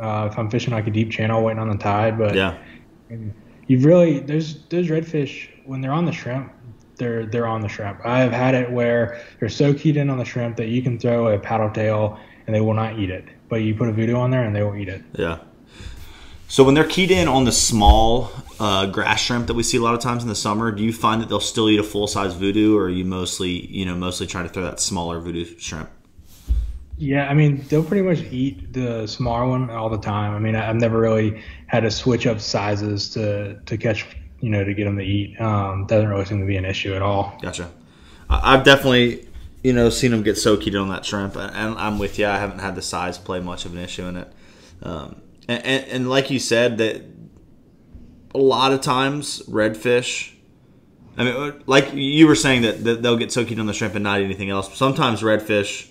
[0.00, 2.18] uh, if I'm fishing like a deep channel, waiting on the tide.
[2.18, 2.56] But Yeah.
[3.66, 6.52] you've really those those redfish when they're on the shrimp,
[6.96, 8.04] they're they're on the shrimp.
[8.04, 11.28] I've had it where they're so keyed in on the shrimp that you can throw
[11.28, 14.30] a paddle tail and they will not eat it, but you put a voodoo on
[14.30, 15.02] there and they will eat it.
[15.14, 15.38] Yeah.
[16.48, 18.30] So when they're keyed in on the small
[18.60, 20.92] uh, grass shrimp that we see a lot of times in the summer, do you
[20.92, 23.96] find that they'll still eat a full size voodoo, or are you mostly, you know,
[23.96, 25.90] mostly trying to throw that smaller voodoo shrimp?
[26.98, 30.34] Yeah, I mean they'll pretty much eat the smaller one all the time.
[30.34, 34.06] I mean I- I've never really had to switch up sizes to to catch
[34.40, 35.40] you know to get them to eat.
[35.40, 37.38] Um, doesn't really seem to be an issue at all.
[37.42, 37.70] Gotcha.
[38.28, 39.28] I've definitely,
[39.62, 42.26] you know, seen them get so keyed on that shrimp, and I'm with you.
[42.26, 44.32] I haven't had the size play much of an issue in it.
[44.82, 47.02] Um, and, and, and like you said, that
[48.34, 50.32] a lot of times redfish.
[51.16, 53.94] I mean, like you were saying that, that they'll get so keyed on the shrimp
[53.94, 54.76] and not anything else.
[54.76, 55.88] Sometimes redfish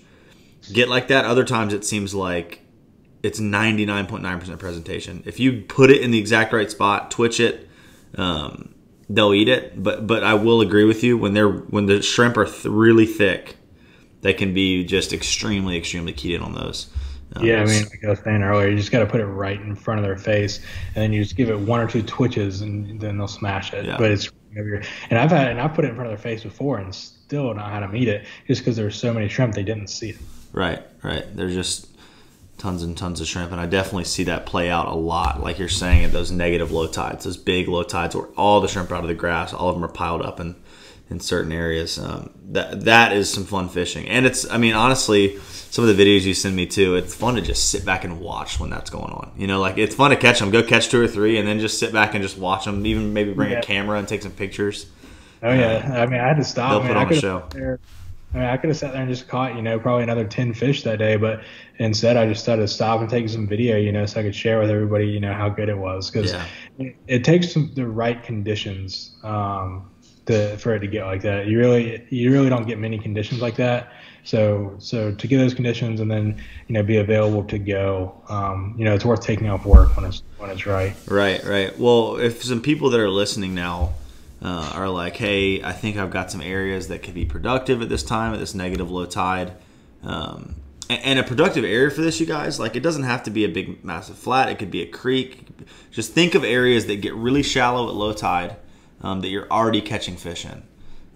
[0.72, 1.26] get like that.
[1.26, 2.62] Other times it seems like
[3.24, 5.24] it's 99.9% presentation.
[5.26, 7.65] If you put it in the exact right spot, twitch it,
[8.18, 8.74] um,
[9.10, 9.82] they'll eat it.
[9.82, 13.06] But but I will agree with you when they're when the shrimp are th- really
[13.06, 13.56] thick,
[14.22, 16.88] they can be just extremely extremely keyed in on those.
[17.36, 19.26] Um, Yeah, I mean, like I was saying earlier, you just got to put it
[19.26, 20.60] right in front of their face,
[20.96, 23.86] and then you just give it one or two twitches, and then they'll smash it.
[23.86, 23.98] Yeah.
[23.98, 26.78] But it's and I've had and I've put it in front of their face before,
[26.78, 29.88] and still not had them eat it, just because there's so many shrimp they didn't
[29.88, 30.18] see it.
[30.54, 31.26] Right, right.
[31.36, 31.95] They're just
[32.58, 35.42] tons and tons of shrimp, and I definitely see that play out a lot.
[35.42, 38.68] Like you're saying, at those negative low tides, those big low tides where all the
[38.68, 40.56] shrimp are out of the grass, all of them are piled up, and
[41.10, 42.00] in certain areas.
[42.00, 46.04] Um, that that is some fun fishing, and it's I mean honestly, some of the
[46.04, 48.90] videos you send me too, it's fun to just sit back and watch when that's
[48.90, 49.32] going on.
[49.38, 51.60] You know, like it's fun to catch them, go catch two or three, and then
[51.60, 52.86] just sit back and just watch them.
[52.86, 53.60] Even maybe bring Yeah.
[53.60, 54.88] a camera and take some pictures.
[55.44, 56.72] Oh yeah, I mean I had to stop.
[56.72, 57.78] They'll I mean, put I on a could've show.
[58.36, 60.54] I mean, I could have sat there and just caught, you know, probably another ten
[60.54, 61.42] fish that day, but
[61.78, 64.36] instead I just started to stop and take some video, you know, so I could
[64.36, 66.46] share with everybody, you know, how good it was because Yeah.
[66.78, 69.90] it, it takes some, the right conditions um,
[70.26, 71.48] to for it to get like that.
[71.48, 73.94] You really, you really don't get many conditions like that.
[74.26, 78.76] So, so to get those conditions and then, you know, be available to go, um,
[78.78, 80.94] you know, it's worth taking off work when it's when it's right.
[81.08, 81.80] Right, right.
[81.80, 83.94] Well, if some people that are listening now
[84.42, 87.90] uh, are like, "Hey, I think I've got some areas that could be productive at
[87.90, 89.54] this time at this negative low tide,"
[90.04, 90.56] um,
[90.90, 93.50] and, a productive area for this, you guys, like it doesn't have to be a
[93.50, 94.50] big, massive flat.
[94.50, 95.48] It could be a creek.
[95.92, 98.58] Just think of areas that get really shallow at low tide
[99.02, 100.64] um, that you're already catching fish in,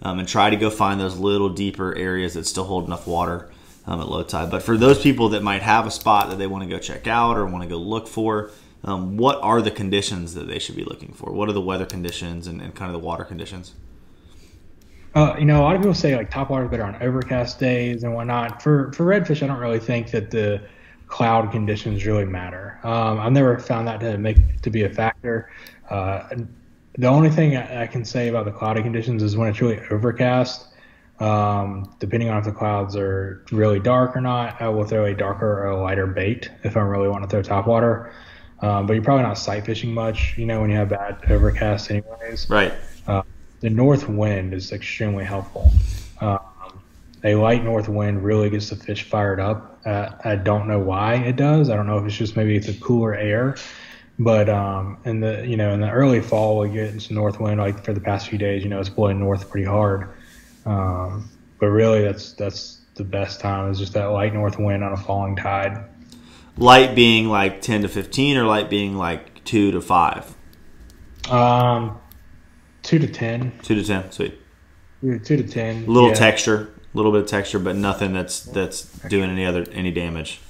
[0.02, 3.50] um, and try to go find those little deeper areas that still hold enough water
[3.86, 4.50] um, at low tide.
[4.50, 7.06] But for those people that might have a spot that they want to go check
[7.06, 8.50] out or want to go look for,
[8.84, 11.32] um, what are the conditions that they should be looking for?
[11.32, 13.74] What are the weather conditions and, and kind of the water conditions?
[15.14, 17.58] Uh, you know, a lot of people say like top water is better on overcast
[17.58, 18.62] days and whatnot.
[18.62, 20.62] For for redfish, I don't really think that the
[21.08, 22.78] cloud conditions really matter.
[22.84, 25.50] Um, I've never found that to make to be a factor.
[25.90, 26.28] Uh,
[26.96, 29.80] the only thing I, I can say about the cloudy conditions is when it's really
[29.90, 30.68] overcast.
[31.18, 35.14] Um, depending on if the clouds are really dark or not, I will throw a
[35.14, 38.12] darker or a lighter bait if I really want to throw top water.
[38.62, 41.90] Um, but you're probably not sight fishing much, you know, when you have bad overcast,
[41.90, 42.72] anyways Right.
[43.60, 45.70] the north wind is extremely helpful.
[46.20, 46.38] Um,
[47.22, 49.80] a light north wind really gets the fish fired up.
[49.84, 51.68] Uh, I don't know why it does.
[51.68, 53.56] I don't know if it's just maybe it's a cooler air,
[54.18, 57.60] but um, in the you know in the early fall we get some north wind
[57.60, 58.62] like for the past few days.
[58.62, 60.14] You know it's blowing north pretty hard,
[60.64, 64.92] um, but really that's that's the best time is just that light north wind on
[64.92, 65.84] a falling tide.
[66.56, 70.36] Light being like 10 to 15 or light being like 2 to 5?
[71.30, 72.00] Um,
[72.82, 74.12] two to ten, 2 to 10.
[74.12, 74.40] Sweet.
[75.00, 75.84] two to ten.
[75.84, 76.14] A little yeah.
[76.14, 80.40] texture, a little bit of texture, but nothing that's that's doing any other any damage.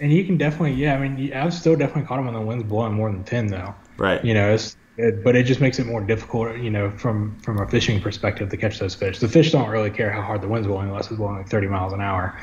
[0.00, 0.94] And you can definitely, yeah.
[0.94, 3.74] I mean, I've still definitely caught them when the wind's blowing more than ten, though.
[3.96, 4.24] Right.
[4.24, 7.58] You know, it's it, but it just makes it more difficult, you know, from from
[7.58, 9.18] a fishing perspective to catch those fish.
[9.18, 11.68] The fish don't really care how hard the wind's blowing unless it's blowing like 30
[11.68, 12.38] miles an hour.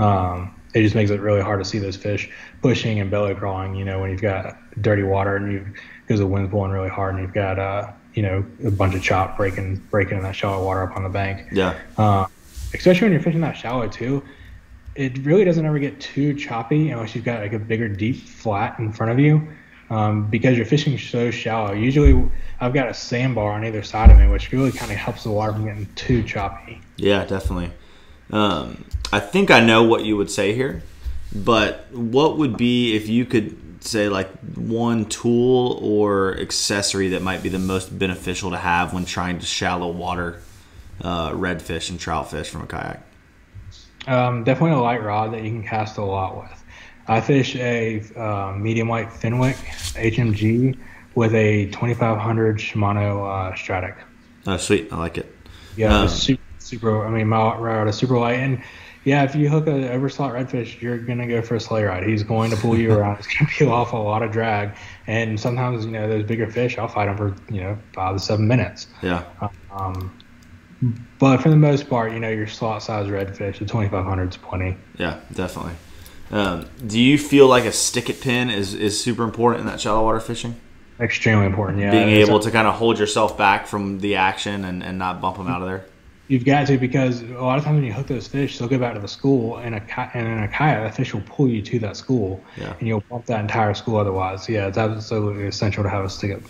[0.00, 2.30] Um, it just makes it really hard to see those fish
[2.62, 3.74] pushing and belly crawling.
[3.74, 5.66] You know, when you've got dirty water and you
[6.06, 9.02] because the wind's blowing really hard and you've got uh, you know, a bunch of
[9.02, 11.78] chop breaking breaking in that shallow water up on the bank Yeah.
[11.98, 12.26] uh,
[12.74, 14.22] especially when you're fishing that shallow too.
[14.96, 18.78] It really doesn't ever get too choppy unless you've got like a bigger deep flat
[18.80, 19.48] in front of you,
[19.88, 21.72] um, because you're fishing so shallow.
[21.72, 22.28] Usually,
[22.60, 25.30] I've got a sandbar on either side of me, which really kind of helps the
[25.30, 26.80] water from getting too choppy.
[26.96, 27.70] Yeah, definitely.
[28.32, 30.82] Um, I think I know what you would say here,
[31.34, 37.42] but what would be if you could say like one tool or accessory that might
[37.42, 40.40] be the most beneficial to have when trying to shallow water
[41.00, 43.02] uh, redfish and trout fish from a kayak?
[44.06, 46.64] Um, definitely a light rod that you can cast a lot with.
[47.08, 50.78] I fish a uh, medium light Fenwick HMG
[51.14, 53.96] with a 2500 Shimano uh, Stratic.
[54.46, 54.92] Oh, sweet.
[54.92, 55.34] I like it.
[55.76, 57.06] Yeah, Um, super, super.
[57.06, 58.62] I mean, my rod is super light, and
[59.04, 62.04] yeah, if you hook a overslot redfish, you're gonna go for a sleigh ride.
[62.04, 63.18] He's going to pull you around.
[63.18, 66.78] It's gonna peel off a lot of drag, and sometimes you know those bigger fish,
[66.78, 68.86] I'll fight them for you know five to seven minutes.
[69.02, 69.24] Yeah.
[69.72, 70.16] Um,
[71.18, 74.76] but for the most part, you know your slot size redfish, the 2500 is plenty.
[74.98, 75.74] Yeah, definitely.
[76.30, 79.80] Um, do you feel like a stick it pin is, is super important in that
[79.80, 80.56] shallow water fishing?
[81.00, 81.80] Extremely important.
[81.80, 85.20] Yeah, Being able to kind of hold yourself back from the action and, and not
[85.20, 85.86] bump them out of there.
[86.30, 88.78] You've got to because a lot of times when you hook those fish, they'll go
[88.78, 89.82] back to the school, and a
[90.16, 92.72] and in a kayak, the fish will pull you to that school, Yeah.
[92.78, 94.48] and you'll bump that entire school otherwise.
[94.48, 96.42] Yeah, it's absolutely essential to have a stick up.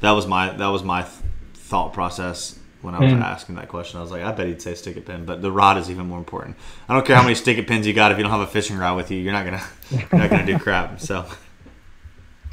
[0.00, 1.12] That was my that was my th-
[1.52, 3.20] thought process when I was Mm.
[3.20, 3.98] asking that question.
[3.98, 6.06] I was like, I bet he'd say stick it pin, but the rod is even
[6.06, 6.56] more important.
[6.88, 8.46] I don't care how many stick it pins you got if you don't have a
[8.46, 11.00] fishing rod with you, you're not gonna you're not gonna do crap.
[11.00, 11.26] So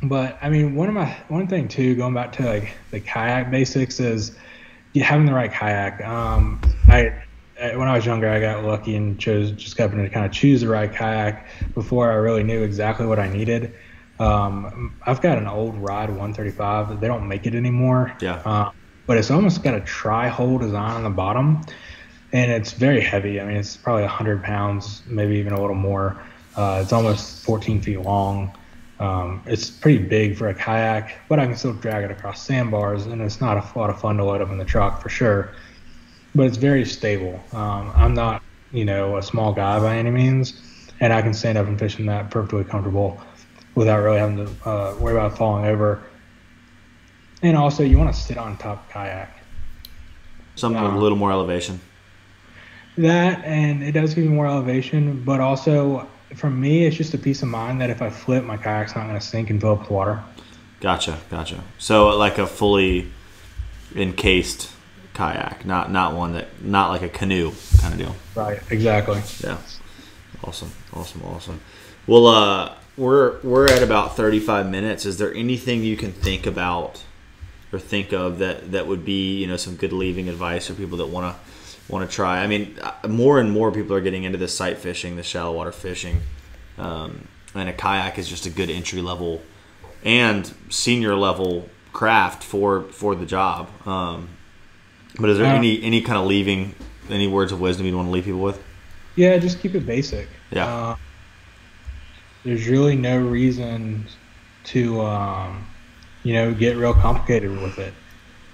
[0.01, 3.49] But I mean, one of my one thing too, going back to like the kayak
[3.49, 4.35] basics is
[4.93, 6.01] you having the right kayak.
[6.05, 7.23] Um, I
[7.55, 10.61] when I was younger, I got lucky and chose just happened to kind of choose
[10.61, 13.73] the right kayak before I really knew exactly what I needed.
[14.19, 16.99] Um, I've got an old Ride 135.
[16.99, 18.15] They don't make it anymore.
[18.21, 18.41] Yeah.
[18.45, 18.71] Uh,
[19.05, 21.61] but it's almost got a tri-hull design on the bottom,
[22.31, 23.41] and it's very heavy.
[23.41, 26.21] I mean, it's probably 100 pounds, maybe even a little more.
[26.55, 28.55] Uh, it's almost 14 feet long.
[28.99, 33.05] Um, it's pretty big for a kayak, but I can still drag it across sandbars,
[33.05, 35.51] and it's not a lot of fun to load up in the truck for sure.
[36.35, 37.39] but it's very stable.
[37.53, 40.53] Um, I'm not, you know, a small guy by any means,
[40.99, 43.19] and I can stand up and fish in that perfectly comfortable
[43.75, 46.01] without really having to uh, worry about falling over.
[47.41, 49.29] And also, you want to sit on top kayak.
[50.55, 51.79] Something with a Um, little more elevation.
[52.97, 57.17] That and it does give you more elevation, but also for me, it's just a
[57.17, 59.73] peace of mind that if I flip, my kayak's not going to sink and fill
[59.73, 60.23] up with water.
[60.79, 61.63] Gotcha, gotcha.
[61.77, 63.11] So like a fully
[63.95, 64.71] encased
[65.13, 68.15] kayak, not not one that not like a canoe kind of deal.
[68.35, 68.59] Right.
[68.69, 69.21] Exactly.
[69.43, 69.57] Yeah.
[70.43, 70.71] Awesome.
[70.93, 71.21] Awesome.
[71.23, 71.61] Awesome.
[72.05, 75.05] Well, uh, we're we're at about 35 minutes.
[75.05, 77.03] Is there anything you can think about
[77.73, 80.97] or think of that that would be you know some good leaving advice for people
[80.99, 82.43] that want to want to try?
[82.43, 85.53] I mean, uh, more and more people are getting into the sight fishing, the shallow
[85.53, 86.21] water fishing,
[86.77, 89.41] um, and a kayak is just a good entry level
[90.03, 93.69] and senior level craft for for the job.
[93.87, 94.29] Um,
[95.19, 96.75] but is there Uh, any any kind of leaving
[97.09, 98.61] any words of wisdom you'd want to leave people with?
[99.15, 100.27] Yeah, just keep it basic.
[100.51, 100.65] Yeah.
[100.65, 100.95] Uh,
[102.43, 104.05] there's really no reason
[104.65, 105.65] to, um,
[106.23, 107.93] you know, get real complicated with it.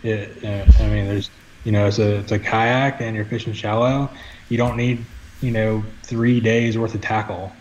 [0.03, 1.29] It, uh, I mean, there's,
[1.63, 4.09] you know, it's a it's a kayak and you're fishing shallow.
[4.49, 5.05] You don't need,
[5.41, 7.51] you know, three days worth of tackle.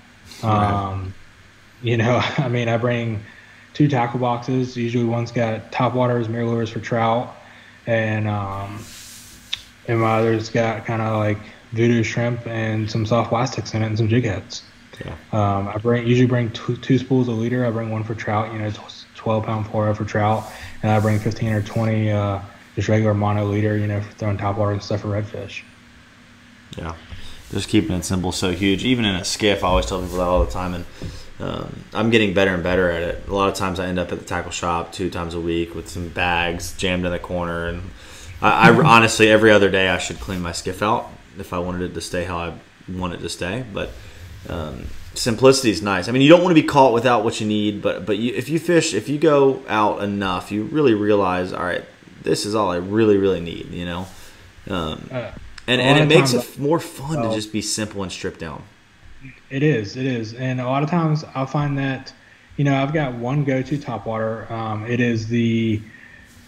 [0.42, 0.70] Right.
[0.70, 1.14] Um,
[1.82, 3.22] you know, I mean, I bring
[3.74, 4.76] two tackle boxes.
[4.76, 7.34] Usually, one's got top waters, MirrOlures for trout,
[7.86, 8.84] and um,
[9.86, 11.38] and my other's got kind of like
[11.74, 14.62] Vudu shrimp and some soft plastics in it and some jig heads.
[15.04, 15.12] Yeah.
[15.32, 17.64] Um, I bring usually bring two, two spools a leader.
[17.64, 18.70] I bring one for trout, you know,
[19.18, 20.50] 12 pound fluoro for trout,
[20.82, 22.40] and I bring 15 or 20 uh,
[22.76, 25.62] just regular mono leader, you know, for throwing top water and stuff for redfish.
[26.76, 26.94] Yeah,
[27.50, 28.84] just keeping it simple so huge.
[28.84, 30.84] Even in a skiff, I always tell people that all the time, and
[31.40, 33.28] um, I'm getting better and better at it.
[33.28, 35.74] A lot of times, I end up at the tackle shop two times a week
[35.74, 37.82] with some bags jammed in the corner, and
[38.40, 41.82] I, I honestly every other day I should clean my skiff out if I wanted
[41.90, 42.54] it to stay how I
[42.88, 43.64] want it to stay.
[43.72, 43.90] But
[44.48, 44.86] um,
[45.18, 46.08] simplicity is nice.
[46.08, 48.32] I mean, you don't want to be caught without what you need, but but you,
[48.34, 51.84] if you fish, if you go out enough, you really realize, all right,
[52.22, 53.70] this is all I really really need.
[53.72, 54.06] You know.
[54.70, 55.30] Um, Uh,
[55.66, 58.62] and and it makes it more fun to just be simple and stripped down.
[59.50, 62.12] It is, it is, and a lot of times I'll find that,
[62.56, 64.50] you know, I've got one go-to top water.
[64.52, 65.82] Um, it is the,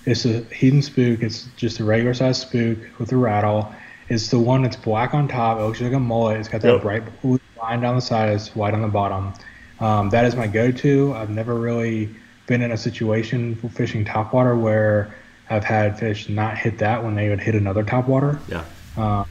[0.07, 1.23] it's a Heddon Spook.
[1.23, 3.75] It's just a regular size spook with a rattle.
[4.09, 5.59] It's the one that's black on top.
[5.59, 6.39] It looks like a mullet.
[6.39, 6.83] It's got that Yep.
[6.83, 8.31] bright blue line down the side.
[8.31, 9.33] It's white on the bottom.
[9.81, 11.15] Um, that is my go-to.
[11.15, 12.15] I've never really
[12.47, 15.15] been in a situation for fishing top water where
[15.49, 18.41] I've had fish not hit that when they would hit another top water.
[18.49, 18.65] Yeah.
[18.97, 19.25] Uh,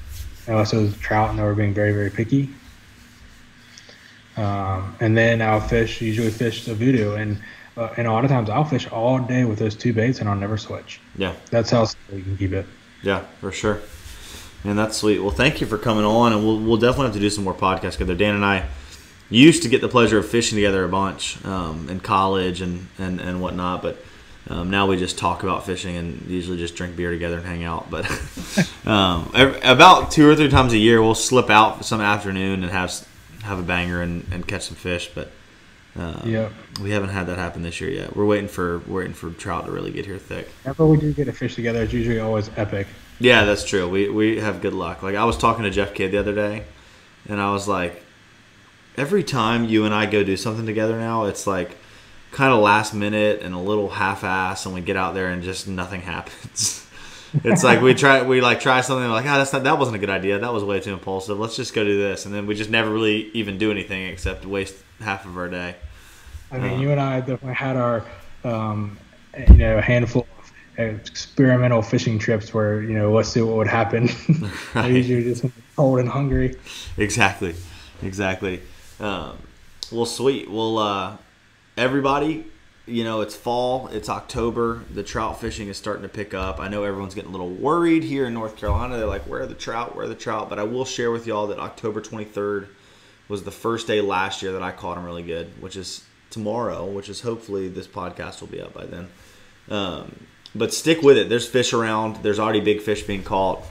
[0.47, 2.49] and also trout, and they were being very, very picky.
[4.37, 7.41] Um, and then I'll fish, usually fish the Vudu, and
[7.77, 10.29] uh, and a lot of times I'll fish all day with those two baits, and
[10.29, 10.99] I'll never switch.
[11.17, 11.33] Yeah.
[11.51, 12.65] That's how you can keep it.
[13.03, 13.81] Yeah, for sure.
[14.63, 15.19] And that's sweet.
[15.19, 17.53] Well, thank you for coming on, and we'll, we'll definitely have to do some more
[17.53, 18.15] podcasts together.
[18.15, 18.67] Dan and I
[19.29, 23.21] used to get the pleasure of fishing together a bunch um, in college and, and,
[23.21, 24.03] and whatnot, but
[24.49, 27.63] um, now we just talk about fishing and usually just drink beer together and hang
[27.63, 27.89] out.
[27.91, 28.05] But
[28.85, 29.31] um,
[29.63, 33.07] about two or three times a year, we'll slip out some afternoon and have
[33.43, 35.09] have a banger and, and catch some fish.
[35.13, 35.31] But
[35.97, 36.51] uh, Yep.
[36.81, 38.15] we haven't had that happen this year yet.
[38.15, 40.49] We're waiting for we're waiting for trout to really get here thick.
[40.63, 42.87] Whenever we do get a fish together, it's usually always epic.
[43.19, 43.87] Yeah, that's true.
[43.89, 45.03] We we have good luck.
[45.03, 46.63] Like I was talking to Jeff Kidd the other day,
[47.27, 48.03] and I was like,
[48.97, 51.75] every time you and I go do something together now, it's like
[52.31, 55.43] kind of last minute and a little half ass, and we get out there and
[55.43, 56.85] just nothing happens.
[57.43, 59.99] it's like we try we like try something like ah that's not that wasn't a
[59.99, 62.55] good idea that was way too impulsive let's just go do this and then we
[62.55, 65.75] just never really even do anything except waste half of our day
[66.51, 66.81] I mean, Uh.
[66.81, 68.03] you and I definitely had our,
[68.43, 68.97] um,
[69.37, 70.38] you know, handful of
[70.79, 74.09] experimental fishing trips where you know let's see what would happen.
[74.75, 74.91] I Right.
[74.93, 76.55] usually just cold and hungry.
[76.97, 77.55] exactly.
[78.01, 78.61] Exactly.
[78.99, 79.37] Um,
[79.91, 80.49] well sweet.
[80.49, 81.17] Well uh,
[81.77, 82.45] everybody
[82.85, 86.59] you know it's fall it's october the trout fishing is starting to pick up.
[86.59, 88.97] I know everyone's getting a little worried here in north carolina.
[88.97, 89.95] They're like where are the trout?
[89.95, 90.49] Where are the trout?
[90.49, 92.67] But i will share with y'all that october 23rd
[93.27, 96.83] was the first day last year that i caught them really good which is tomorrow
[96.85, 99.07] which is hopefully this podcast will be up by then.
[99.69, 103.63] Um, but stick with it there's fish around there's already big fish being caught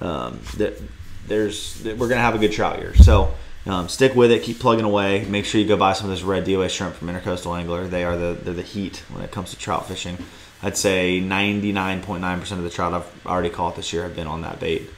[0.00, 0.80] um, that
[1.26, 2.94] there's we're gonna have a good trout year.
[2.94, 3.34] So
[3.66, 5.24] um, stick with it, keep plugging away.
[5.24, 7.86] Make sure you go buy some of this red DOA shrimp from Intracoastal Angler.
[7.86, 10.18] They are the they're the heat when it comes to trout fishing.
[10.62, 14.60] I'd say 99.9% of the trout I've already caught this year have been on that
[14.60, 14.88] bait.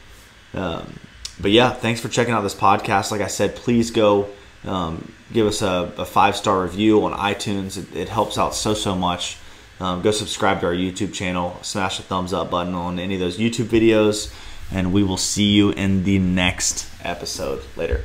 [0.54, 1.00] Um,
[1.40, 3.10] but yeah, thanks for checking out this podcast.
[3.10, 4.28] Like I said, please go
[4.64, 7.76] um, give us a, a five star review on iTunes.
[7.76, 9.38] It, it helps out so so much.
[9.78, 11.58] Um, go subscribe to our YouTube channel.
[11.62, 14.32] Smash the thumbs up button on any of those YouTube videos.
[14.72, 17.62] and we will see you in the next episode.
[17.76, 18.02] Later.